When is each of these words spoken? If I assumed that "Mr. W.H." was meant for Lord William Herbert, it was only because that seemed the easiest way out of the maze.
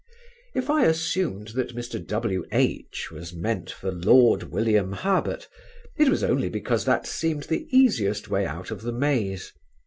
If 0.55 0.71
I 0.71 0.85
assumed 0.85 1.49
that 1.49 1.75
"Mr. 1.75 2.03
W.H." 2.03 3.11
was 3.11 3.33
meant 3.35 3.69
for 3.69 3.91
Lord 3.91 4.41
William 4.49 4.93
Herbert, 4.93 5.47
it 5.95 6.09
was 6.09 6.23
only 6.23 6.49
because 6.49 6.85
that 6.85 7.05
seemed 7.05 7.43
the 7.43 7.67
easiest 7.69 8.27
way 8.27 8.47
out 8.47 8.71
of 8.71 8.81
the 8.81 8.93
maze. 8.93 9.53